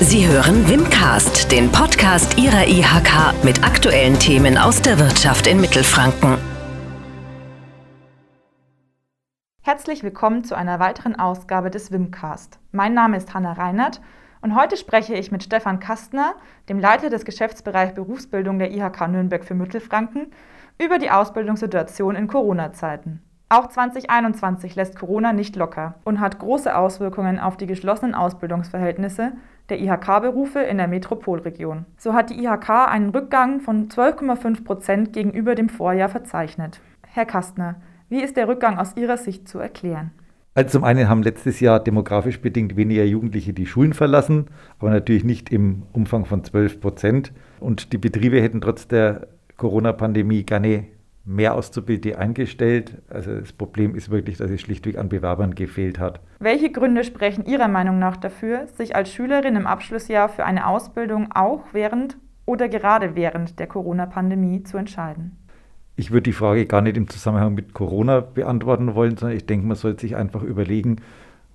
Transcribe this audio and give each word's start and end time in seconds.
Sie 0.00 0.26
hören 0.26 0.68
Wimcast, 0.68 1.52
den 1.52 1.70
Podcast 1.70 2.36
Ihrer 2.36 2.66
IHK 2.66 3.44
mit 3.44 3.62
aktuellen 3.62 4.18
Themen 4.18 4.58
aus 4.58 4.82
der 4.82 4.98
Wirtschaft 4.98 5.46
in 5.46 5.60
Mittelfranken. 5.60 6.36
Herzlich 9.62 10.02
willkommen 10.02 10.42
zu 10.42 10.56
einer 10.56 10.80
weiteren 10.80 11.14
Ausgabe 11.16 11.70
des 11.70 11.92
Wimcast. 11.92 12.58
Mein 12.72 12.92
Name 12.92 13.16
ist 13.16 13.34
Hanna 13.34 13.52
Reinert 13.52 14.00
und 14.42 14.56
heute 14.56 14.76
spreche 14.76 15.14
ich 15.14 15.30
mit 15.30 15.44
Stefan 15.44 15.78
Kastner, 15.78 16.34
dem 16.68 16.80
Leiter 16.80 17.08
des 17.08 17.24
Geschäftsbereichs 17.24 17.94
Berufsbildung 17.94 18.58
der 18.58 18.72
IHK 18.72 19.08
Nürnberg 19.08 19.44
für 19.44 19.54
Mittelfranken, 19.54 20.32
über 20.76 20.98
die 20.98 21.12
Ausbildungssituation 21.12 22.16
in 22.16 22.26
Corona-Zeiten. 22.26 23.22
Auch 23.48 23.68
2021 23.68 24.74
lässt 24.74 24.98
Corona 24.98 25.32
nicht 25.32 25.54
locker 25.54 25.94
und 26.04 26.18
hat 26.20 26.38
große 26.38 26.74
Auswirkungen 26.76 27.38
auf 27.38 27.56
die 27.56 27.66
geschlossenen 27.66 28.14
Ausbildungsverhältnisse 28.14 29.32
der 29.68 29.80
IHK-Berufe 29.80 30.60
in 30.60 30.78
der 30.78 30.88
Metropolregion. 30.88 31.84
So 31.96 32.14
hat 32.14 32.30
die 32.30 32.42
IHK 32.42 32.88
einen 32.88 33.10
Rückgang 33.10 33.60
von 33.60 33.88
12,5 33.88 34.64
Prozent 34.64 35.12
gegenüber 35.12 35.54
dem 35.54 35.68
Vorjahr 35.68 36.08
verzeichnet. 36.08 36.80
Herr 37.06 37.26
Kastner, 37.26 37.76
wie 38.08 38.22
ist 38.22 38.36
der 38.36 38.48
Rückgang 38.48 38.78
aus 38.78 38.96
Ihrer 38.96 39.16
Sicht 39.16 39.48
zu 39.48 39.58
erklären? 39.58 40.10
Also 40.54 40.78
zum 40.78 40.84
einen 40.84 41.08
haben 41.08 41.22
letztes 41.22 41.60
Jahr 41.60 41.80
demografisch 41.80 42.40
bedingt 42.40 42.76
weniger 42.76 43.04
Jugendliche 43.04 43.52
die 43.52 43.66
Schulen 43.66 43.92
verlassen, 43.92 44.46
aber 44.78 44.90
natürlich 44.90 45.24
nicht 45.24 45.50
im 45.50 45.82
Umfang 45.92 46.26
von 46.26 46.44
12 46.44 46.80
Prozent. 46.80 47.32
Und 47.58 47.92
die 47.92 47.98
Betriebe 47.98 48.40
hätten 48.40 48.60
trotz 48.60 48.86
der 48.86 49.26
Corona-Pandemie 49.56 50.44
gerne 50.44 50.86
mehr 51.24 51.54
Auszubildende 51.54 52.18
eingestellt. 52.18 53.02
Also 53.08 53.38
das 53.38 53.52
Problem 53.52 53.94
ist 53.94 54.10
wirklich, 54.10 54.36
dass 54.36 54.50
es 54.50 54.60
schlichtweg 54.60 54.98
an 54.98 55.08
Bewerbern 55.08 55.54
gefehlt 55.54 55.98
hat. 55.98 56.20
Welche 56.38 56.70
Gründe 56.70 57.04
sprechen 57.04 57.46
Ihrer 57.46 57.68
Meinung 57.68 57.98
nach 57.98 58.16
dafür, 58.16 58.66
sich 58.66 58.94
als 58.94 59.10
Schülerin 59.10 59.56
im 59.56 59.66
Abschlussjahr 59.66 60.28
für 60.28 60.44
eine 60.44 60.66
Ausbildung 60.66 61.32
auch 61.32 61.62
während 61.72 62.18
oder 62.46 62.68
gerade 62.68 63.14
während 63.14 63.58
der 63.58 63.66
Corona-Pandemie 63.66 64.62
zu 64.64 64.76
entscheiden? 64.76 65.38
Ich 65.96 66.10
würde 66.10 66.24
die 66.24 66.32
Frage 66.32 66.66
gar 66.66 66.82
nicht 66.82 66.96
im 66.96 67.08
Zusammenhang 67.08 67.54
mit 67.54 67.72
Corona 67.72 68.20
beantworten 68.20 68.94
wollen, 68.94 69.16
sondern 69.16 69.36
ich 69.36 69.46
denke, 69.46 69.66
man 69.66 69.76
sollte 69.76 70.00
sich 70.00 70.16
einfach 70.16 70.42
überlegen, 70.42 70.96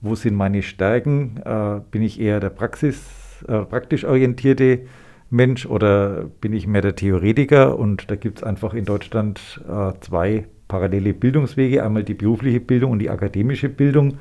wo 0.02 0.16
sind 0.16 0.36
meine 0.36 0.64
Stärken? 0.64 1.42
Äh, 1.44 1.82
bin 1.92 2.02
ich 2.02 2.22
eher 2.22 2.40
der 2.40 2.50
Praxis, 2.50 3.44
äh, 3.48 3.60
praktisch 3.66 4.06
orientierte 4.06 4.82
Mensch 5.30 5.66
oder 5.66 6.26
bin 6.42 6.54
ich 6.54 6.68
mehr 6.68 6.82
der 6.82 6.96
Theoretiker? 6.96 7.78
Und 7.78 8.10
da 8.10 8.16
gibt 8.16 8.40
es 8.40 8.44
einfach 8.44 8.74
in 8.74 8.86
Deutschland 8.86 9.62
äh, 9.68 9.94
zwei 10.02 10.46
parallele 10.68 11.14
Bildungswege, 11.14 11.84
einmal 11.84 12.04
die 12.04 12.14
berufliche 12.14 12.60
Bildung 12.60 12.92
und 12.92 13.00
die 13.00 13.10
akademische 13.10 13.70
Bildung. 13.70 14.18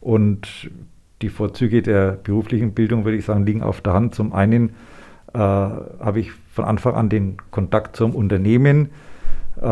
Und 0.00 0.70
die 1.22 1.28
Vorzüge 1.28 1.82
der 1.82 2.12
beruflichen 2.12 2.72
Bildung, 2.72 3.04
würde 3.04 3.16
ich 3.16 3.24
sagen, 3.24 3.46
liegen 3.46 3.62
auf 3.62 3.80
der 3.80 3.92
Hand. 3.92 4.14
Zum 4.14 4.32
einen 4.32 4.70
äh, 5.32 5.38
habe 5.38 6.20
ich 6.20 6.32
von 6.52 6.64
Anfang 6.64 6.94
an 6.94 7.08
den 7.08 7.36
Kontakt 7.50 7.96
zum 7.96 8.14
Unternehmen, 8.14 8.90
äh, 9.60 9.64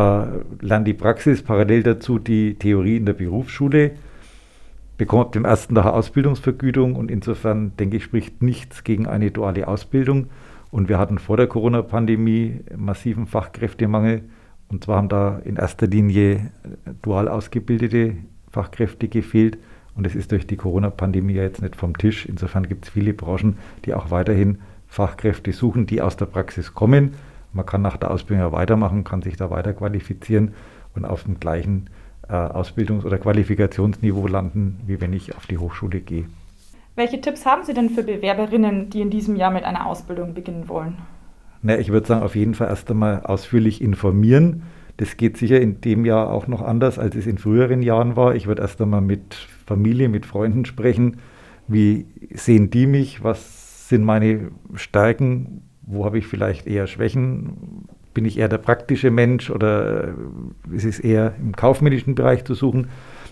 lerne 0.61 0.85
die 0.85 0.95
Praxis, 0.95 1.43
parallel 1.43 1.83
dazu 1.83 2.19
die 2.19 2.55
Theorie 2.55 2.97
in 2.97 3.07
der 3.07 3.13
Berufsschule, 3.13 3.93
bekomme 4.97 5.23
ab 5.23 5.33
dem 5.33 5.45
ersten 5.45 5.75
Tag 5.75 5.87
Ausbildungsvergütung 5.87 6.95
und 6.95 7.11
insofern 7.11 7.77
denke 7.77 7.97
ich, 7.97 8.05
spricht 8.05 8.43
nichts 8.43 8.85
gegen 8.85 9.07
eine 9.07 9.31
duale 9.31 9.67
Ausbildung. 9.67 10.29
Und 10.71 10.89
wir 10.89 10.99
hatten 10.99 11.19
vor 11.19 11.37
der 11.37 11.47
Corona-Pandemie 11.47 12.61
massiven 12.77 13.27
Fachkräftemangel. 13.27 14.23
Und 14.69 14.85
zwar 14.85 14.99
haben 14.99 15.09
da 15.09 15.39
in 15.45 15.57
erster 15.57 15.87
Linie 15.87 16.35
äh, 16.35 16.93
dual 17.03 17.29
ausgebildete 17.29 18.17
Fachkräfte 18.51 19.09
gefehlt. 19.09 19.59
Und 19.97 20.07
es 20.07 20.15
ist 20.15 20.31
durch 20.33 20.47
die 20.47 20.57
Corona-Pandemie 20.57 21.35
ja 21.35 21.43
jetzt 21.43 21.63
nicht 21.63 21.77
vom 21.77 21.97
Tisch. 21.97 22.27
Insofern 22.27 22.69
gibt 22.69 22.85
es 22.85 22.91
viele 22.91 23.13
Branchen, 23.13 23.59
die 23.85 23.95
auch 23.95 24.11
weiterhin 24.11 24.59
Fachkräfte 24.87 25.53
suchen, 25.53 25.87
die 25.87 26.01
aus 26.01 26.17
der 26.17 26.27
Praxis 26.27 26.75
kommen. 26.75 27.15
Man 27.53 27.67
kann 27.67 27.83
nach 27.83 27.97
der 27.97 28.11
Ausbildung 28.11 28.47
ja 28.47 28.53
weitermachen, 28.53 29.03
kann 29.05 29.23
sich 29.23 29.37
da 29.37 29.51
weiter 29.51 29.73
qualifizieren 29.73 30.55
und 30.95 31.05
auf 31.05 31.25
dem 31.25 31.41
gleichen 31.41 31.91
äh, 32.29 32.33
Ausbildungs- 32.33 33.05
oder 33.05 33.19
Qualifikationsniveau 33.19 34.27
landen, 34.29 34.81
wie 34.87 35.01
wenn 35.01 35.13
ich 35.13 35.37
auf 35.37 35.47
die 35.47 35.59
Hochschule 35.59 36.01
gehe. 36.01 36.27
Welche 36.97 37.21
Tipps 37.21 37.47
haben 37.47 37.65
Sie 37.65 37.75
denn 37.75 37.91
für 37.91 38.03
Bewerberinnen, 38.03 38.91
die 38.91 39.01
in 39.01 39.11
diesem 39.11 39.37
Jahr 39.37 39.51
mit 39.51 39.65
einer 39.65 39.87
Ausbildung 39.87 40.35
beginnen 40.35 40.69
wollen? 40.69 40.99
Na, 41.63 41.79
ich 41.79 41.91
würde 41.91 42.07
sagen, 42.07 42.23
auf 42.23 42.37
jeden 42.37 42.55
Fall 42.55 42.69
erst 42.69 42.91
einmal 42.91 43.21
ausführlich 43.21 43.83
informieren. 43.83 44.63
Das 44.97 45.17
geht 45.17 45.37
sicher 45.37 45.61
in 45.61 45.81
dem 45.81 46.05
Jahr 46.05 46.31
auch 46.31 46.47
noch 46.47 46.63
anders, 46.63 46.99
als 46.99 47.17
es 47.17 47.27
in 47.27 47.39
früheren 47.39 47.83
Jahren 47.83 48.17
war. 48.17 48.35
Ich 48.35 48.47
würde 48.47 48.63
erst 48.63 48.81
einmal 48.81 49.01
mit 49.01 49.35
Familie, 49.67 50.09
mit 50.09 50.27
Freunden 50.27 50.65
sprechen. 50.65 51.19
Wie 51.69 52.07
sehen 52.35 52.71
die 52.71 52.87
mich? 52.87 53.23
Was 53.23 53.89
sind 53.89 54.05
meine 54.05 54.51
Stärken? 54.75 55.63
Wo 55.83 56.05
habe 56.05 56.19
ich 56.19 56.27
vielleicht 56.27 56.67
eher 56.67 56.87
Schwächen? 56.87 57.87
Bin 58.13 58.25
ich 58.25 58.39
eher 58.39 58.49
der 58.49 58.59
praktische 58.59 59.11
Mensch 59.11 59.51
oder 59.51 60.15
ist 60.73 60.85
es 60.85 60.99
eher 60.99 61.35
im 61.41 61.55
kaufmännischen 61.55 62.15
Bereich 62.15 62.45
zu 62.45 62.55
suchen? 62.55 62.89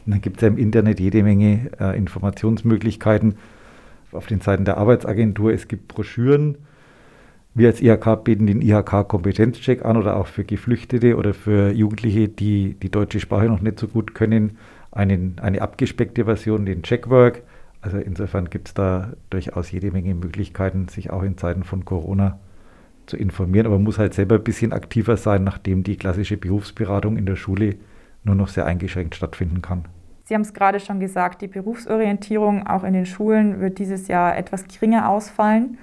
Und 0.08 0.12
dann 0.12 0.20
gibt 0.22 0.38
es 0.38 0.40
ja 0.40 0.48
im 0.48 0.56
Internet 0.56 1.00
jede 1.00 1.22
Menge 1.22 1.70
äh, 1.78 1.94
Informationsmöglichkeiten 1.94 3.34
auf 4.10 4.26
den 4.26 4.40
Seiten 4.40 4.64
der 4.64 4.78
Arbeitsagentur. 4.78 5.52
Es 5.52 5.68
gibt 5.68 5.86
Broschüren. 5.86 6.56
Wir 7.52 7.68
als 7.68 7.82
IHK 7.82 8.24
bieten 8.24 8.46
den 8.46 8.62
IHK-Kompetenzcheck 8.62 9.84
an 9.84 9.98
oder 9.98 10.16
auch 10.16 10.26
für 10.26 10.44
Geflüchtete 10.44 11.14
oder 11.16 11.34
für 11.34 11.72
Jugendliche, 11.72 12.26
die 12.26 12.72
die 12.82 12.90
deutsche 12.90 13.20
Sprache 13.20 13.48
noch 13.48 13.60
nicht 13.60 13.78
so 13.78 13.86
gut 13.86 14.14
können, 14.14 14.56
einen, 14.92 15.36
eine 15.42 15.60
abgespeckte 15.60 16.24
Version, 16.24 16.64
den 16.64 16.82
Checkwork. 16.82 17.42
Also 17.82 17.98
insofern 17.98 18.48
gibt 18.48 18.68
es 18.68 18.72
da 18.72 19.12
durchaus 19.28 19.70
jede 19.70 19.90
Menge 19.90 20.14
Möglichkeiten, 20.14 20.88
sich 20.88 21.10
auch 21.10 21.22
in 21.22 21.36
Zeiten 21.36 21.64
von 21.64 21.84
Corona 21.84 22.38
zu 23.04 23.18
informieren. 23.18 23.66
Aber 23.66 23.76
man 23.76 23.84
muss 23.84 23.98
halt 23.98 24.14
selber 24.14 24.36
ein 24.36 24.42
bisschen 24.42 24.72
aktiver 24.72 25.18
sein, 25.18 25.44
nachdem 25.44 25.82
die 25.82 25.96
klassische 25.98 26.38
Berufsberatung 26.38 27.18
in 27.18 27.26
der 27.26 27.36
Schule 27.36 27.74
nur 28.24 28.36
noch 28.36 28.48
sehr 28.48 28.64
eingeschränkt 28.64 29.14
stattfinden 29.14 29.60
kann. 29.60 29.84
Sie 30.28 30.34
haben 30.34 30.42
es 30.42 30.52
gerade 30.52 30.78
schon 30.78 31.00
gesagt, 31.00 31.40
die 31.40 31.48
Berufsorientierung 31.48 32.66
auch 32.66 32.84
in 32.84 32.92
den 32.92 33.06
Schulen 33.06 33.60
wird 33.60 33.78
dieses 33.78 34.08
Jahr 34.08 34.36
etwas 34.36 34.68
geringer 34.68 35.08
ausfallen. 35.08 35.78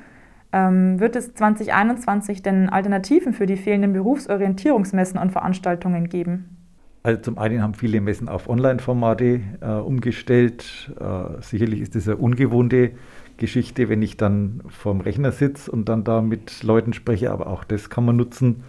Ähm, 0.53 0.99
wird 0.99 1.15
es 1.15 1.33
2021 1.33 2.43
denn 2.43 2.69
Alternativen 2.69 3.33
für 3.33 3.47
die 3.47 3.57
fehlenden 3.57 3.93
Berufsorientierungsmessen 3.93 5.19
und 5.19 5.31
Veranstaltungen 5.31 6.09
geben? 6.09 6.57
Also 7.01 7.21
zum 7.21 7.39
einen 7.39 7.63
haben 7.63 7.73
viele 7.73 7.99
Messen 8.01 8.29
auf 8.29 8.47
Online-Formate 8.47 9.41
äh, 9.61 9.65
umgestellt. 9.65 10.93
Äh, 10.99 11.41
sicherlich 11.41 11.81
ist 11.81 11.95
das 11.95 12.07
eine 12.07 12.17
ungewohnte 12.17 12.91
Geschichte, 13.37 13.89
wenn 13.89 14.03
ich 14.03 14.15
dann 14.15 14.61
vorm 14.67 15.01
Rechner 15.01 15.31
sitze 15.31 15.71
und 15.71 15.89
dann 15.89 16.03
da 16.03 16.21
mit 16.21 16.61
Leuten 16.61 16.93
spreche, 16.93 17.31
aber 17.31 17.47
auch 17.47 17.63
das 17.63 17.89
kann 17.89 18.05
man 18.05 18.15
nutzen. 18.15 18.63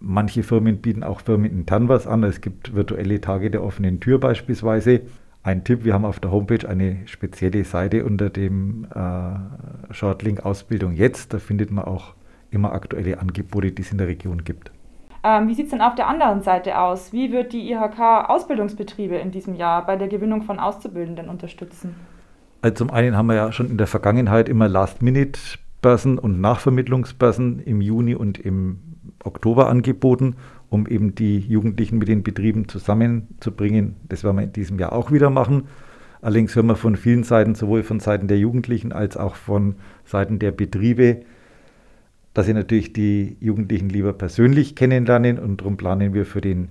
Manche 0.00 0.42
Firmen 0.42 0.78
bieten 0.78 1.02
auch 1.02 1.20
Firmen 1.20 1.50
intern 1.50 1.88
was 1.88 2.06
an. 2.06 2.22
Es 2.22 2.40
gibt 2.40 2.74
virtuelle 2.74 3.20
Tage 3.20 3.50
der 3.50 3.62
offenen 3.62 4.00
Tür 4.00 4.18
beispielsweise. 4.18 5.02
Ein 5.42 5.64
Tipp, 5.64 5.84
wir 5.84 5.94
haben 5.94 6.04
auf 6.04 6.20
der 6.20 6.32
Homepage 6.32 6.68
eine 6.68 7.06
spezielle 7.06 7.64
Seite 7.64 8.04
unter 8.04 8.30
dem 8.30 8.86
äh, 8.94 9.94
Shortlink 9.94 10.44
Ausbildung 10.44 10.92
jetzt. 10.92 11.32
Da 11.32 11.38
findet 11.38 11.70
man 11.70 11.84
auch 11.84 12.14
immer 12.50 12.72
aktuelle 12.72 13.20
Angebote, 13.20 13.72
die 13.72 13.82
es 13.82 13.92
in 13.92 13.98
der 13.98 14.08
Region 14.08 14.44
gibt. 14.44 14.72
Ähm, 15.22 15.48
wie 15.48 15.54
sieht 15.54 15.66
es 15.66 15.70
denn 15.70 15.80
auf 15.80 15.94
der 15.94 16.08
anderen 16.08 16.42
Seite 16.42 16.78
aus? 16.78 17.12
Wie 17.12 17.32
wird 17.32 17.52
die 17.52 17.70
IHK 17.70 18.28
Ausbildungsbetriebe 18.28 19.16
in 19.16 19.30
diesem 19.30 19.54
Jahr 19.54 19.86
bei 19.86 19.96
der 19.96 20.08
Gewinnung 20.08 20.42
von 20.42 20.58
Auszubildenden 20.58 21.28
unterstützen? 21.28 21.96
Also 22.62 22.76
zum 22.76 22.90
einen 22.90 23.16
haben 23.16 23.26
wir 23.26 23.34
ja 23.34 23.52
schon 23.52 23.70
in 23.70 23.78
der 23.78 23.86
Vergangenheit 23.86 24.48
immer 24.48 24.68
Last-Minute-Börsen 24.68 26.18
und 26.18 26.40
Nachvermittlungsbörsen 26.40 27.60
im 27.60 27.80
Juni 27.80 28.14
und 28.14 28.38
im 28.38 28.95
Oktober 29.26 29.68
angeboten, 29.68 30.36
um 30.70 30.86
eben 30.86 31.14
die 31.14 31.38
Jugendlichen 31.38 31.98
mit 31.98 32.08
den 32.08 32.22
Betrieben 32.22 32.68
zusammenzubringen. 32.68 33.96
Das 34.08 34.24
werden 34.24 34.36
wir 34.36 34.44
in 34.44 34.52
diesem 34.52 34.78
Jahr 34.78 34.92
auch 34.92 35.12
wieder 35.12 35.30
machen. 35.30 35.64
Allerdings 36.22 36.56
hören 36.56 36.66
wir 36.66 36.76
von 36.76 36.96
vielen 36.96 37.22
Seiten, 37.22 37.54
sowohl 37.54 37.82
von 37.82 38.00
Seiten 38.00 38.28
der 38.28 38.38
Jugendlichen 38.38 38.92
als 38.92 39.16
auch 39.16 39.36
von 39.36 39.76
Seiten 40.04 40.38
der 40.38 40.50
Betriebe, 40.50 41.22
dass 42.34 42.46
sie 42.46 42.54
natürlich 42.54 42.92
die 42.92 43.36
Jugendlichen 43.40 43.88
lieber 43.88 44.12
persönlich 44.12 44.74
kennenlernen 44.74 45.38
und 45.38 45.60
darum 45.60 45.76
planen 45.76 46.14
wir 46.14 46.26
für 46.26 46.40
den 46.40 46.68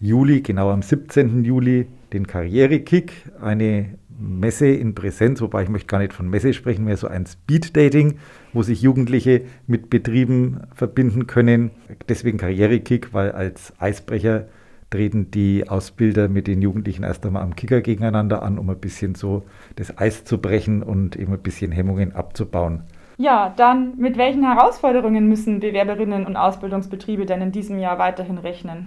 Juli, 0.00 0.42
genau 0.42 0.70
am 0.70 0.82
17. 0.82 1.44
Juli, 1.44 1.86
den 2.12 2.26
Karrierekick, 2.26 3.12
eine 3.40 3.98
Messe 4.18 4.66
in 4.68 4.94
Präsenz, 4.94 5.40
wobei 5.40 5.64
ich 5.64 5.68
möchte 5.68 5.88
gar 5.88 5.98
nicht 5.98 6.12
von 6.12 6.28
Messe 6.28 6.52
sprechen, 6.52 6.84
mehr 6.84 6.96
so 6.96 7.08
ein 7.08 7.26
Speed-Dating, 7.26 8.18
wo 8.52 8.62
sich 8.62 8.82
Jugendliche 8.82 9.42
mit 9.66 9.90
Betrieben 9.90 10.62
verbinden 10.74 11.26
können. 11.26 11.70
Deswegen 12.08 12.38
Karrierekick, 12.38 13.12
weil 13.12 13.32
als 13.32 13.72
Eisbrecher 13.78 14.46
treten 14.90 15.30
die 15.30 15.68
Ausbilder 15.68 16.28
mit 16.28 16.46
den 16.46 16.62
Jugendlichen 16.62 17.02
erst 17.02 17.26
einmal 17.26 17.42
am 17.42 17.56
Kicker 17.56 17.80
gegeneinander 17.80 18.42
an, 18.42 18.58
um 18.58 18.70
ein 18.70 18.78
bisschen 18.78 19.14
so 19.16 19.42
das 19.76 19.98
Eis 19.98 20.24
zu 20.24 20.38
brechen 20.38 20.82
und 20.82 21.16
eben 21.16 21.32
ein 21.32 21.42
bisschen 21.42 21.72
Hemmungen 21.72 22.14
abzubauen. 22.14 22.84
Ja, 23.16 23.52
dann 23.56 23.96
mit 23.96 24.18
welchen 24.18 24.44
Herausforderungen 24.44 25.28
müssen 25.28 25.60
Bewerberinnen 25.60 26.26
und 26.26 26.36
Ausbildungsbetriebe 26.36 27.26
denn 27.26 27.42
in 27.42 27.52
diesem 27.52 27.78
Jahr 27.78 27.98
weiterhin 27.98 28.38
rechnen? 28.38 28.86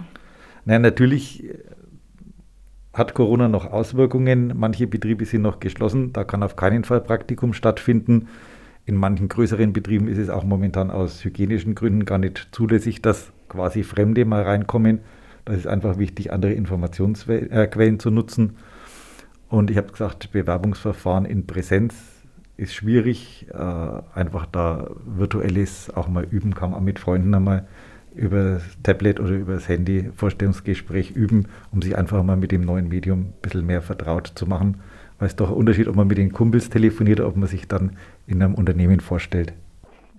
Na, 0.64 0.78
natürlich 0.78 1.44
hat 2.92 3.14
Corona 3.14 3.48
noch 3.48 3.70
Auswirkungen. 3.70 4.52
Manche 4.56 4.86
Betriebe 4.86 5.24
sind 5.24 5.42
noch 5.42 5.60
geschlossen. 5.60 6.12
Da 6.12 6.24
kann 6.24 6.42
auf 6.42 6.56
keinen 6.56 6.84
Fall 6.84 7.00
Praktikum 7.00 7.52
stattfinden. 7.52 8.28
in 8.86 8.96
manchen 8.96 9.28
größeren 9.28 9.74
Betrieben 9.74 10.08
ist 10.08 10.16
es 10.16 10.30
auch 10.30 10.44
momentan 10.44 10.90
aus 10.90 11.22
hygienischen 11.22 11.74
Gründen 11.74 12.06
gar 12.06 12.16
nicht 12.16 12.48
zulässig, 12.52 13.02
dass 13.02 13.32
quasi 13.48 13.82
Fremde 13.82 14.24
mal 14.24 14.42
reinkommen. 14.42 15.00
Da 15.44 15.52
ist 15.52 15.66
einfach 15.66 15.98
wichtig, 15.98 16.32
andere 16.32 16.52
Informationsquellen 16.52 17.94
äh, 17.94 17.98
zu 17.98 18.10
nutzen. 18.10 18.56
Und 19.48 19.70
ich 19.70 19.76
habe 19.76 19.92
gesagt, 19.92 20.32
Bewerbungsverfahren 20.32 21.26
in 21.26 21.46
Präsenz 21.46 21.94
ist 22.56 22.74
schwierig. 22.74 23.46
Äh, 23.52 23.56
einfach 24.14 24.46
da 24.46 24.90
virtuelles 25.04 25.90
auch 25.94 26.08
mal 26.08 26.24
üben 26.24 26.54
kann, 26.54 26.74
auch 26.74 26.80
mit 26.80 26.98
Freunden 26.98 27.34
einmal 27.34 27.66
über 28.18 28.54
das 28.54 28.62
Tablet 28.82 29.20
oder 29.20 29.30
über 29.30 29.54
das 29.54 29.68
Handy 29.68 30.10
Vorstellungsgespräch 30.14 31.12
üben, 31.12 31.46
um 31.72 31.80
sich 31.80 31.96
einfach 31.96 32.22
mal 32.22 32.36
mit 32.36 32.52
dem 32.52 32.62
neuen 32.62 32.88
Medium 32.88 33.20
ein 33.20 33.34
bisschen 33.40 33.66
mehr 33.66 33.82
vertraut 33.82 34.32
zu 34.34 34.46
machen. 34.46 34.80
Weil 35.18 35.28
es 35.28 35.36
doch 35.36 35.50
ein 35.50 35.56
Unterschied, 35.56 35.88
ob 35.88 35.96
man 35.96 36.06
mit 36.06 36.18
den 36.18 36.32
Kumpels 36.32 36.70
telefoniert 36.70 37.20
oder 37.20 37.28
ob 37.28 37.36
man 37.36 37.48
sich 37.48 37.66
dann 37.66 37.96
in 38.26 38.42
einem 38.42 38.54
Unternehmen 38.54 39.00
vorstellt. 39.00 39.52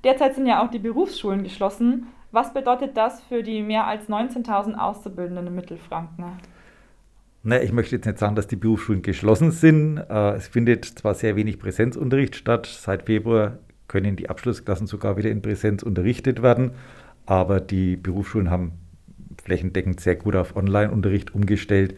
Derzeit 0.04 0.36
sind 0.36 0.46
ja 0.46 0.64
auch 0.64 0.72
die 0.72 0.80
Berufsschulen 0.80 1.44
geschlossen. 1.44 2.08
Was 2.32 2.54
bedeutet 2.54 2.96
das 2.96 3.22
für 3.22 3.44
die 3.44 3.62
mehr 3.62 3.88
als 3.88 4.08
19.000 4.08 4.76
Auszubildenden 4.76 5.48
in 5.48 5.56
Mittelfranken? 5.56 6.26
Naja, 7.42 7.64
ich 7.64 7.72
möchte 7.72 7.96
jetzt 7.96 8.06
nicht 8.06 8.20
sagen, 8.20 8.36
dass 8.36 8.48
die 8.48 8.58
Berufsschulen 8.58 9.02
geschlossen 9.02 9.52
sind. 9.52 9.98
Äh, 9.98 10.36
es 10.36 10.48
findet 10.48 10.86
zwar 10.86 11.14
sehr 11.14 11.36
wenig 11.36 11.60
Präsenzunterricht 11.60 12.36
statt. 12.36 12.66
Seit 12.66 13.04
Februar 13.04 13.60
können 13.88 14.16
die 14.16 14.30
Abschlussklassen 14.30 14.88
sogar 14.88 15.18
wieder 15.18 15.30
in 15.30 15.42
Präsenz 15.42 15.82
unterrichtet 15.82 16.42
werden. 16.42 16.72
Aber 17.30 17.60
die 17.60 17.96
Berufsschulen 17.96 18.50
haben 18.50 18.72
flächendeckend 19.44 20.00
sehr 20.00 20.16
gut 20.16 20.36
auf 20.36 20.56
Online-Unterricht 20.56 21.36
umgestellt. 21.36 21.96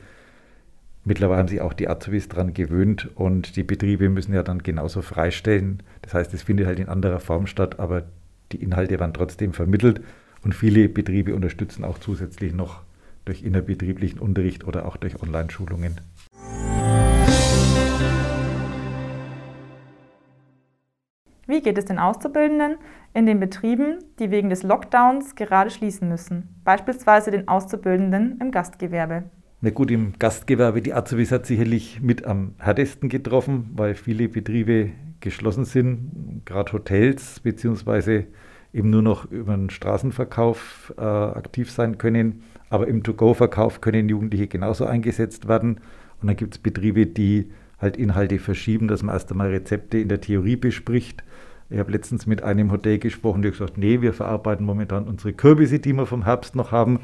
Mittlerweile 1.06 1.39
haben 1.39 1.48
sich 1.48 1.62
auch 1.62 1.72
die 1.72 1.88
Azubis 1.88 2.28
daran 2.28 2.54
gewöhnt 2.54 3.10
und 3.16 3.56
die 3.56 3.63
Betriebe 3.63 4.10
müssen 4.10 4.33
ja 4.33 4.44
dann 4.44 4.62
genauso 4.62 5.01
freistellen. 5.01 5.83
Das 6.01 6.13
heißt, 6.13 6.33
es 6.33 6.44
findet 6.44 6.68
halt 6.68 6.80
in 6.80 6.89
anderer 6.89 7.22
Form 7.22 7.48
statt, 7.48 7.80
aber 7.80 8.04
die 8.51 8.62
Inhalte 8.62 9.00
werden 9.00 9.13
trotzdem 9.13 9.54
vermittelt 9.54 10.01
und 10.44 10.54
viele 10.54 10.89
Betriebe 10.89 11.34
unterstützen 11.34 11.86
auch 11.86 11.98
zusätzlich 11.98 12.54
noch 12.54 12.81
durch 13.24 13.42
innerbetrieblichen 13.42 14.19
Unterricht 14.19 14.68
oder 14.68 14.86
auch 14.86 14.98
durch 14.98 15.22
Online-Schulungen. 15.22 16.01
Wie 21.51 21.62
geht 21.62 21.77
es 21.77 21.83
den 21.83 22.00
Auszubildenden 22.00 22.77
in 23.13 23.25
den 23.25 23.42
Betrieben, 23.42 23.98
die 24.19 24.31
wegen 24.31 24.50
des 24.50 24.63
Lockdowns 24.63 25.36
gerade 25.36 25.69
schließen 25.69 26.07
müssen, 26.07 26.48
beispielsweise 26.63 27.30
den 27.30 27.50
Auszubildenden 27.50 28.39
im 28.39 28.51
Gastgewerbe? 28.51 29.24
Na 29.59 29.69
gut, 29.69 29.92
im 29.92 30.13
Gastgewerbe, 30.18 30.81
die 30.81 30.94
Azubis 30.94 31.33
hat 31.33 31.45
sicherlich 31.45 32.00
mit 32.00 32.25
am 32.25 32.56
härtesten 32.57 33.09
getroffen, 33.09 33.71
weil 33.75 33.95
viele 33.95 34.30
Betriebe 34.30 34.92
geschlossen 35.19 35.65
sind, 35.65 36.44
gerade 36.45 36.71
Hotels, 36.71 37.42
beziehungsweise 37.42 38.27
eben 38.71 38.89
nur 38.89 39.01
noch 39.01 39.30
über 39.30 39.53
den 39.53 39.69
Straßenverkauf 39.69 40.94
äh, 40.98 41.01
aktiv 41.01 41.69
sein 41.69 41.98
können. 41.98 42.44
Aber 42.69 42.88
im 42.88 43.03
To-Go-Verkauf 43.03 43.81
können 43.81 44.07
Jugendliche 44.07 44.48
genauso 44.48 44.86
eingesetzt 44.86 45.50
werden. 45.50 45.81
Und 46.21 46.30
dann 46.30 46.38
gibt 46.38 46.53
es 46.53 46.59
Betriebe, 46.59 47.07
die 47.07 47.51
halt 47.81 47.98
Inhalte 47.98 48.39
verschieben, 48.39 48.88
dass 48.88 49.04
man 49.04 49.16
erst 49.16 49.31
einmal 49.31 49.50
Rezepte 49.50 49.98
in 49.98 50.10
der 50.10 50.22
Theorie 50.22 50.56
bespricht. 50.56 51.24
Ich 51.69 51.80
habe 51.80 51.92
letztens 51.92 52.28
mit 52.28 52.44
einem 52.44 52.72
Hotel 52.72 53.00
gesprochen, 53.00 53.42
die 53.42 53.51
gesagt, 53.51 53.78
nee, 53.78 54.01
wir 54.01 54.13
verarbeiten 54.13 54.66
momentan 54.66 55.07
unsere 55.07 55.33
Kürbisse, 55.33 55.80
die 55.80 55.94
wir 55.94 56.06
vom 56.06 56.25
Herbst 56.25 56.56
noch 56.56 56.72
haben 56.72 57.00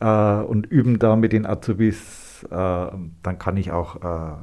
äh, 0.00 0.06
und 0.06 0.66
üben 0.66 0.98
da 0.98 1.16
mit 1.16 1.32
den 1.32 1.46
Azubis. 1.46 2.44
Äh, 2.44 2.48
dann 2.50 3.38
kann 3.38 3.56
ich 3.56 3.70
auch 3.70 3.96
äh, 3.96 4.36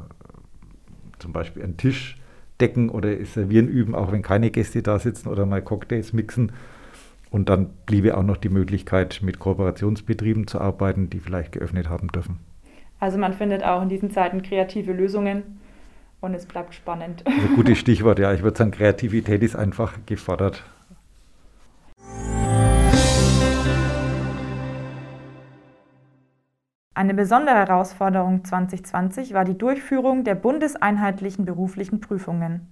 zum 1.19 1.33
Beispiel 1.33 1.63
einen 1.63 1.77
Tisch 1.77 2.17
decken 2.61 2.89
oder 2.89 3.23
servieren 3.25 3.67
üben, 3.67 3.95
auch 3.95 4.11
wenn 4.11 4.21
keine 4.21 4.49
Gäste 4.49 4.81
da 4.81 4.97
sitzen 4.97 5.27
oder 5.27 5.45
mal 5.45 5.61
Cocktails 5.61 6.13
mixen. 6.13 6.53
Und 7.29 7.49
dann 7.49 7.71
bliebe 7.85 8.17
auch 8.17 8.23
noch 8.23 8.37
die 8.37 8.49
Möglichkeit, 8.49 9.19
mit 9.21 9.39
Kooperationsbetrieben 9.39 10.47
zu 10.47 10.61
arbeiten, 10.61 11.09
die 11.09 11.19
vielleicht 11.19 11.51
geöffnet 11.51 11.89
haben 11.89 12.07
dürfen. 12.07 12.39
Also 12.99 13.17
man 13.17 13.33
findet 13.33 13.61
auch 13.63 13.81
in 13.81 13.89
diesen 13.89 14.09
Zeiten 14.09 14.41
kreative 14.41 14.93
Lösungen 14.93 15.59
und 16.25 16.33
es 16.33 16.45
bleibt 16.45 16.73
spannend. 16.75 17.23
Also 17.25 17.47
gutes 17.55 17.77
Stichwort, 17.79 18.19
ja. 18.19 18.33
Ich 18.33 18.43
würde 18.43 18.57
sagen, 18.57 18.71
Kreativität 18.71 19.43
ist 19.43 19.55
einfach 19.55 19.93
gefordert. 20.05 20.63
Eine 26.97 27.13
besondere 27.13 27.55
Herausforderung 27.55 28.45
2020 28.45 29.33
war 29.33 29.43
die 29.43 29.57
Durchführung 29.57 30.23
der 30.23 30.35
bundeseinheitlichen 30.35 31.43
beruflichen 31.43 31.99
Prüfungen. 31.99 32.67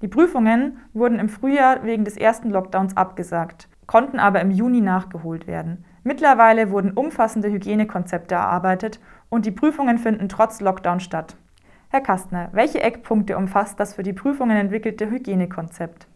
Die 0.00 0.08
Prüfungen 0.08 0.78
wurden 0.92 1.18
im 1.18 1.28
Frühjahr 1.28 1.84
wegen 1.84 2.04
des 2.04 2.16
ersten 2.16 2.50
Lockdowns 2.50 2.96
abgesagt, 2.96 3.68
konnten 3.86 4.20
aber 4.20 4.40
im 4.40 4.50
Juni 4.50 4.80
nachgeholt 4.80 5.46
werden. 5.46 5.84
Mittlerweile 6.04 6.70
wurden 6.70 6.92
umfassende 6.92 7.50
Hygienekonzepte 7.50 8.34
erarbeitet 8.34 9.00
und 9.28 9.44
die 9.44 9.50
Prüfungen 9.50 9.98
finden 9.98 10.28
trotz 10.28 10.60
Lockdown 10.60 11.00
statt. 11.00 11.36
Herr 11.92 12.00
Kastner, 12.00 12.48
welche 12.52 12.82
Eckpunkte 12.82 13.36
umfasst 13.36 13.78
das 13.78 13.92
für 13.92 14.02
die 14.02 14.14
Prüfungen 14.14 14.56
entwickelte 14.56 15.10
Hygienekonzept? 15.10 16.06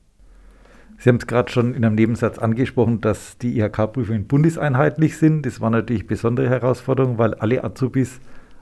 Sie 0.97 1.11
haben 1.11 1.17
es 1.17 1.27
gerade 1.27 1.53
schon 1.53 1.75
in 1.75 1.85
einem 1.85 1.97
Nebensatz 1.97 2.39
angesprochen, 2.39 3.03
dass 3.03 3.37
die 3.37 3.59
IHK-Prüfungen 3.59 4.27
bundeseinheitlich 4.27 5.19
sind. 5.19 5.45
Das 5.45 5.61
war 5.61 5.69
natürlich 5.69 6.05
eine 6.05 6.09
besondere 6.09 6.49
Herausforderung, 6.49 7.19
weil 7.19 7.35
alle 7.35 7.63
Azubis 7.63 8.21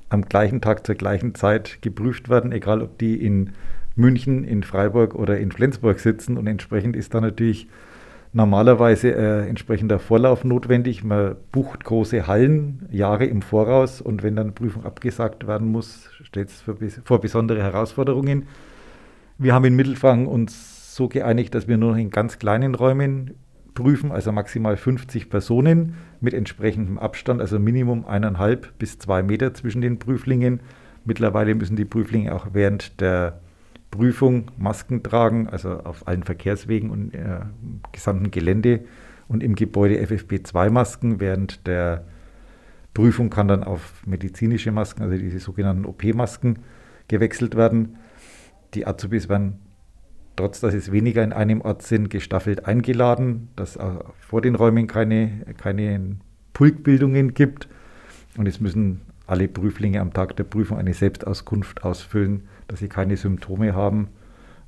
am 0.08 0.22
gleichen 0.22 0.60
Tag 0.60 0.84
zur 0.84 0.96
gleichen 0.96 1.36
Zeit 1.36 1.78
geprüft 1.82 2.30
werden, 2.30 2.50
egal 2.50 2.82
ob 2.82 2.98
die 2.98 3.24
in 3.24 3.52
München, 3.94 4.42
in 4.42 4.64
Freiburg 4.64 5.14
oder 5.14 5.38
in 5.38 5.52
Flensburg 5.52 6.00
sitzen. 6.00 6.36
Und 6.36 6.48
entsprechend 6.48 6.96
ist 6.96 7.14
da 7.14 7.20
natürlich 7.20 7.68
normalerweise 8.34 9.14
äh, 9.14 9.48
entsprechender 9.48 9.98
Vorlauf 9.98 10.44
notwendig. 10.44 11.04
Man 11.04 11.36
bucht 11.52 11.84
große 11.84 12.26
Hallen 12.26 12.86
Jahre 12.90 13.24
im 13.24 13.40
Voraus 13.40 14.00
und 14.00 14.22
wenn 14.22 14.36
dann 14.36 14.54
Prüfung 14.54 14.84
abgesagt 14.84 15.46
werden 15.46 15.70
muss, 15.70 16.10
stellt 16.24 16.50
es 16.50 16.64
vor 17.04 17.20
besondere 17.20 17.62
Herausforderungen. 17.62 18.46
Wir 19.38 19.54
haben 19.54 19.64
in 19.64 19.76
Mittelfranken 19.76 20.26
uns 20.26 20.94
so 20.96 21.08
geeinigt, 21.08 21.54
dass 21.54 21.68
wir 21.68 21.76
nur 21.76 21.92
noch 21.92 21.98
in 21.98 22.10
ganz 22.10 22.38
kleinen 22.38 22.74
Räumen 22.74 23.34
prüfen, 23.74 24.10
also 24.10 24.32
maximal 24.32 24.76
50 24.76 25.30
Personen 25.30 25.94
mit 26.20 26.34
entsprechendem 26.34 26.98
Abstand, 26.98 27.40
also 27.40 27.58
Minimum 27.58 28.04
eineinhalb 28.04 28.76
bis 28.78 28.98
zwei 28.98 29.22
Meter 29.22 29.54
zwischen 29.54 29.80
den 29.80 30.00
Prüflingen. 30.00 30.60
Mittlerweile 31.04 31.54
müssen 31.54 31.76
die 31.76 31.84
Prüflinge 31.84 32.34
auch 32.34 32.48
während 32.52 33.00
der 33.00 33.40
Prüfung 33.94 34.50
Masken 34.58 35.04
tragen, 35.04 35.48
also 35.48 35.70
auf 35.70 36.08
allen 36.08 36.24
Verkehrswegen 36.24 36.90
und 36.90 37.14
äh, 37.14 37.42
gesamten 37.92 38.32
Gelände 38.32 38.80
und 39.28 39.40
im 39.40 39.54
Gebäude 39.54 40.02
FFP2-Masken. 40.02 41.20
Während 41.20 41.64
der 41.68 42.04
Prüfung 42.92 43.30
kann 43.30 43.46
dann 43.46 43.62
auf 43.62 44.04
medizinische 44.04 44.72
Masken, 44.72 45.04
also 45.04 45.16
diese 45.16 45.38
sogenannten 45.38 45.84
OP-Masken, 45.84 46.58
gewechselt 47.06 47.54
werden. 47.54 47.96
Die 48.74 48.84
Azubis 48.84 49.28
werden 49.28 49.60
trotz 50.34 50.58
dass 50.58 50.74
es 50.74 50.90
weniger 50.90 51.22
in 51.22 51.32
einem 51.32 51.60
Ort 51.60 51.82
sind, 51.82 52.10
gestaffelt 52.10 52.66
eingeladen, 52.66 53.50
dass 53.54 53.78
vor 54.18 54.40
den 54.40 54.56
Räumen 54.56 54.88
keine, 54.88 55.46
keine 55.56 56.16
Pulkbildungen 56.52 57.32
gibt. 57.34 57.68
Und 58.36 58.48
es 58.48 58.60
müssen 58.60 59.02
alle 59.28 59.46
Prüflinge 59.46 60.00
am 60.00 60.12
Tag 60.12 60.34
der 60.34 60.42
Prüfung 60.42 60.78
eine 60.78 60.94
Selbstauskunft 60.94 61.84
ausfüllen, 61.84 62.48
dass 62.68 62.80
sie 62.80 62.88
keine 62.88 63.16
Symptome 63.16 63.74
haben, 63.74 64.08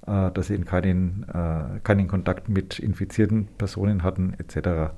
äh, 0.07 0.31
dass 0.31 0.49
sie 0.49 0.59
keinen, 0.61 1.27
äh, 1.29 1.81
keinen 1.83 2.09
Kontakt 2.09 2.49
mit 2.49 2.79
infizierten 2.79 3.49
Personen 3.59 4.03
hatten, 4.03 4.35
etc. 4.39 4.93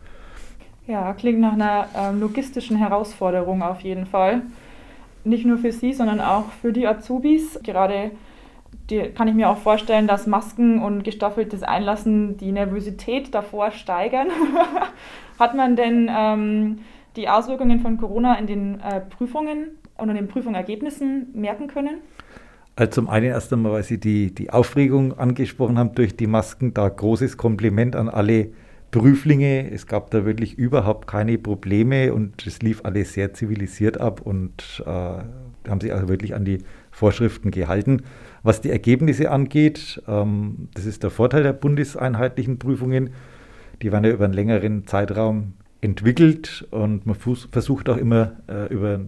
Ja, 0.87 1.13
klingt 1.13 1.41
nach 1.41 1.53
einer 1.53 1.87
ähm, 1.95 2.21
logistischen 2.21 2.77
Herausforderung 2.77 3.63
auf 3.63 3.81
jeden 3.81 4.07
Fall. 4.07 4.43
Nicht 5.25 5.45
nur 5.45 5.59
für 5.59 5.73
Sie, 5.73 5.93
sondern 5.93 6.21
auch 6.21 6.51
für 6.63 6.73
die 6.73 6.87
Azubis. 6.87 7.61
Gerade 7.63 8.13
die, 8.89 9.11
kann 9.11 9.29
ich 9.29 9.35
mir 9.35 9.51
auch 9.51 9.59
vorstellen, 9.59 10.07
dass 10.07 10.27
Masken 10.27 10.83
und 10.83 11.05
gestaffeltes 11.05 11.63
Einlassen 11.63 12.39
die 12.39 12.53
Nervosität 12.53 13.35
davor 13.35 13.71
steigern. 13.71 14.29
Hat 15.39 15.55
man 15.55 15.77
denn 15.77 16.11
ähm, 16.11 16.79
die 17.17 17.29
Auswirkungen 17.29 17.81
von 17.81 17.99
Corona 17.99 18.37
in 18.37 18.47
den 18.47 18.81
äh, 18.81 19.01
Prüfungen 19.01 19.79
und 19.99 20.09
in 20.09 20.17
den 20.17 20.29
Prüfungsergebnissen 20.29 21.29
merken 21.35 21.69
können? 21.69 21.99
Also 22.79 22.93
zum 22.93 23.09
einen 23.09 23.27
erst 23.27 23.53
einmal, 23.53 23.73
weil 23.73 23.83
Sie 23.83 23.99
die, 23.99 24.33
die 24.33 24.51
Aufregung 24.51 25.19
angesprochen 25.19 25.79
haben 25.79 25.97
durch 25.97 26.15
die 26.15 26.29
Masken, 26.29 26.75
da 26.75 26.89
großes 26.89 27.37
Kompliment 27.37 27.97
an 27.97 28.09
alle 28.09 28.51
Prüflinge. 28.93 29.69
Es 29.69 29.89
gab 29.89 30.13
da 30.13 30.25
wirklich 30.25 30.57
überhaupt 30.57 31.09
keine 31.09 31.39
Probleme 31.39 32.15
und 32.15 32.47
es 32.47 32.63
lief 32.63 32.85
alles 32.85 33.15
sehr 33.15 33.35
zivilisiert 33.35 34.01
ab 34.01 34.21
und 34.21 34.81
äh, 34.87 34.91
haben 34.91 35.81
sich 35.81 35.93
also 35.93 36.09
wirklich 36.09 36.37
an 36.37 36.45
die 36.45 36.59
Vorschriften 36.93 37.51
gehalten. 37.51 38.03
Was 38.45 38.61
die 38.61 38.71
Ergebnisse 38.71 39.33
angeht, 39.33 40.01
ähm, 40.07 40.69
das 40.75 40.87
ist 40.87 41.03
der 41.03 41.11
Vorteil 41.11 41.43
der 41.43 41.55
bundeseinheitlichen 41.55 42.61
Prüfungen. 42.61 43.11
Die 43.83 43.91
werden 43.91 44.05
ja 44.05 44.13
über 44.13 44.27
einen 44.27 44.35
längeren 44.35 44.87
Zeitraum 44.87 45.55
entwickelt 45.81 46.65
und 46.71 47.07
man 47.07 47.17
versucht 47.17 47.89
auch 47.89 47.97
immer 47.97 48.37
äh, 48.49 48.73
über 48.73 49.01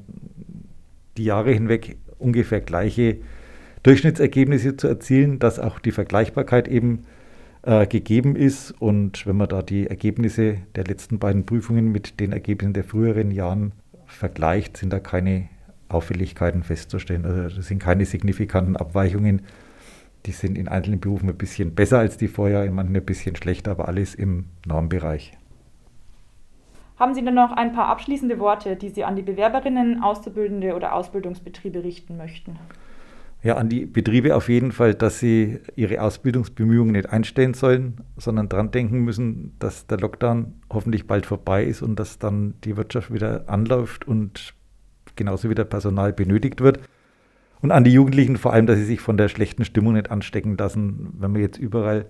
die 1.16 1.24
Jahre 1.24 1.52
hinweg 1.52 1.98
ungefähr 2.18 2.60
gleiche 2.60 3.18
Durchschnittsergebnisse 3.82 4.76
zu 4.76 4.88
erzielen, 4.88 5.38
dass 5.38 5.58
auch 5.58 5.78
die 5.78 5.92
Vergleichbarkeit 5.92 6.68
eben 6.68 7.04
äh, 7.62 7.86
gegeben 7.86 8.36
ist. 8.36 8.72
Und 8.78 9.26
wenn 9.26 9.36
man 9.36 9.48
da 9.48 9.62
die 9.62 9.86
Ergebnisse 9.86 10.58
der 10.74 10.84
letzten 10.84 11.18
beiden 11.18 11.46
Prüfungen 11.46 11.90
mit 11.90 12.20
den 12.20 12.32
Ergebnissen 12.32 12.74
der 12.74 12.84
früheren 12.84 13.30
Jahren 13.30 13.72
vergleicht, 14.06 14.76
sind 14.76 14.92
da 14.92 14.98
keine 14.98 15.48
Auffälligkeiten 15.88 16.62
festzustellen. 16.62 17.24
Also 17.24 17.56
das 17.56 17.66
sind 17.66 17.80
keine 17.80 18.04
signifikanten 18.04 18.76
Abweichungen. 18.76 19.42
Die 20.26 20.32
sind 20.32 20.58
in 20.58 20.68
einzelnen 20.68 21.00
Berufen 21.00 21.30
ein 21.30 21.38
bisschen 21.38 21.74
besser 21.74 21.98
als 21.98 22.16
die 22.18 22.28
vorher, 22.28 22.64
in 22.64 22.74
manchen 22.74 22.94
ein 22.94 23.04
bisschen 23.04 23.36
schlechter, 23.36 23.70
aber 23.70 23.88
alles 23.88 24.14
im 24.14 24.44
Normbereich. 24.66 25.32
Haben 26.98 27.14
Sie 27.14 27.24
dann 27.24 27.34
noch 27.34 27.52
ein 27.52 27.72
paar 27.72 27.86
abschließende 27.86 28.38
Worte, 28.38 28.76
die 28.76 28.90
Sie 28.90 29.04
an 29.04 29.16
die 29.16 29.22
Bewerberinnen, 29.22 30.02
Auszubildende 30.02 30.74
oder 30.74 30.94
Ausbildungsbetriebe 30.94 31.82
richten 31.82 32.18
möchten? 32.18 32.58
Ja, 33.42 33.56
an 33.56 33.70
die 33.70 33.86
Betriebe 33.86 34.36
auf 34.36 34.50
jeden 34.50 34.70
Fall, 34.70 34.94
dass 34.94 35.18
sie 35.18 35.60
ihre 35.74 36.02
Ausbildungsbemühungen 36.02 36.92
nicht 36.92 37.08
einstellen 37.08 37.54
sollen, 37.54 38.02
sondern 38.18 38.50
dran 38.50 38.70
denken 38.70 39.00
müssen, 39.00 39.56
dass 39.58 39.86
der 39.86 39.98
Lockdown 39.98 40.60
hoffentlich 40.70 41.06
bald 41.06 41.24
vorbei 41.24 41.64
ist 41.64 41.80
und 41.80 41.98
dass 41.98 42.18
dann 42.18 42.54
die 42.64 42.76
Wirtschaft 42.76 43.12
wieder 43.12 43.48
anläuft 43.48 44.06
und 44.06 44.54
genauso 45.16 45.48
wieder 45.48 45.64
Personal 45.64 46.12
benötigt 46.12 46.60
wird. 46.60 46.80
Und 47.62 47.72
an 47.72 47.84
die 47.84 47.92
Jugendlichen 47.92 48.36
vor 48.36 48.52
allem, 48.52 48.66
dass 48.66 48.78
sie 48.78 48.84
sich 48.84 49.00
von 49.00 49.16
der 49.16 49.28
schlechten 49.28 49.64
Stimmung 49.64 49.94
nicht 49.94 50.10
anstecken 50.10 50.58
lassen, 50.58 51.14
wenn 51.18 51.32
man 51.32 51.40
jetzt 51.40 51.58
überall 51.58 52.06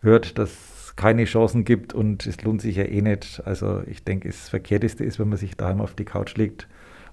hört, 0.00 0.38
dass 0.38 0.50
es 0.50 0.96
keine 0.96 1.24
Chancen 1.24 1.64
gibt 1.64 1.92
und 1.92 2.24
es 2.24 2.42
lohnt 2.42 2.60
sich 2.60 2.76
ja 2.76 2.84
eh 2.84 3.02
nicht. 3.02 3.42
Also 3.44 3.82
ich 3.86 4.04
denke, 4.04 4.28
das 4.28 4.48
Verkehrteste 4.48 5.04
ist, 5.04 5.18
wenn 5.18 5.28
man 5.28 5.38
sich 5.38 5.56
daheim 5.56 5.80
auf 5.80 5.94
die 5.94 6.04
Couch 6.04 6.36
legt 6.36 6.68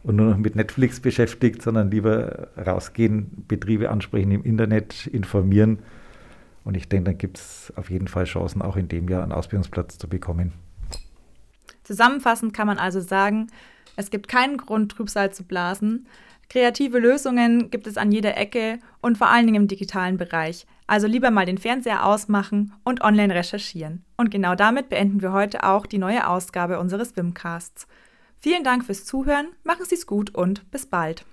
und 0.05 0.15
nur 0.17 0.27
noch 0.27 0.37
mit 0.37 0.55
Netflix 0.55 0.99
beschäftigt, 0.99 1.61
sondern 1.63 1.89
lieber 1.89 2.49
rausgehen, 2.57 3.43
Betriebe 3.47 3.89
ansprechen 3.89 4.31
im 4.31 4.43
Internet, 4.43 5.07
informieren. 5.07 5.79
Und 6.63 6.77
ich 6.77 6.87
denke, 6.87 7.11
dann 7.11 7.17
gibt 7.17 7.39
es 7.39 7.73
auf 7.75 7.89
jeden 7.89 8.07
Fall 8.07 8.25
Chancen, 8.25 8.61
auch 8.61 8.75
in 8.75 8.87
dem 8.87 9.09
Jahr 9.09 9.23
einen 9.23 9.31
Ausbildungsplatz 9.31 9.97
zu 9.97 10.07
bekommen. 10.07 10.53
Zusammenfassend 11.83 12.53
kann 12.53 12.67
man 12.67 12.77
also 12.77 12.99
sagen, 12.99 13.47
es 13.95 14.11
gibt 14.11 14.27
keinen 14.27 14.57
Grund, 14.57 14.91
Trübsal 14.91 15.33
zu 15.33 15.43
blasen. 15.43 16.07
Kreative 16.49 16.99
Lösungen 16.99 17.71
gibt 17.71 17.87
es 17.87 17.97
an 17.97 18.11
jeder 18.11 18.37
Ecke 18.37 18.77
und 19.01 19.17
vor 19.17 19.29
allen 19.29 19.47
Dingen 19.47 19.63
im 19.63 19.67
digitalen 19.67 20.17
Bereich. 20.17 20.67
Also 20.85 21.07
lieber 21.07 21.31
mal 21.31 21.47
den 21.47 21.57
Fernseher 21.57 22.05
ausmachen 22.05 22.73
und 22.83 23.01
online 23.01 23.33
recherchieren. 23.33 24.03
Und 24.17 24.29
genau 24.29 24.53
damit 24.53 24.89
beenden 24.89 25.23
wir 25.23 25.31
heute 25.31 25.63
auch 25.63 25.87
die 25.87 25.97
neue 25.97 26.27
Ausgabe 26.27 26.79
unseres 26.79 27.15
Wimcasts. 27.17 27.87
Vielen 28.39 28.63
Dank 28.63 28.85
fürs 28.85 29.05
Zuhören, 29.05 29.47
machen 29.63 29.85
Sie 29.85 29.95
es 29.95 30.05
gut 30.05 30.33
und 30.35 30.69
bis 30.71 30.85
bald. 30.85 31.25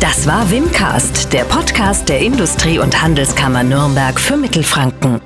Das 0.00 0.26
war 0.26 0.50
Wimcast, 0.50 1.32
der 1.32 1.44
Podcast 1.44 2.08
der 2.08 2.20
Industrie- 2.20 2.78
und 2.78 3.02
Handelskammer 3.02 3.64
Nürnberg 3.64 4.20
für 4.20 4.36
Mittelfranken. 4.36 5.20